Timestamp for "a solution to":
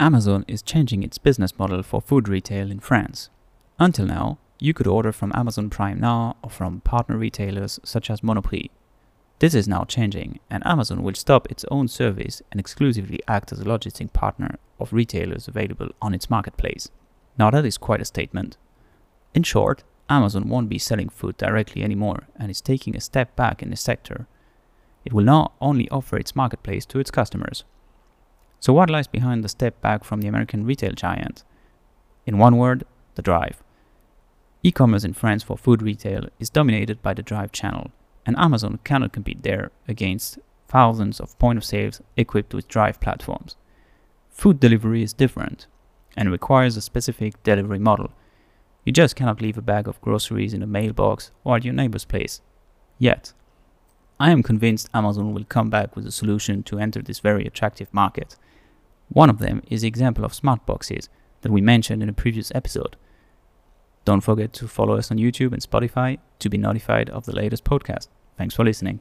56.06-56.78